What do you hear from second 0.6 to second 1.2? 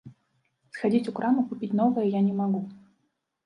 Схадзіць у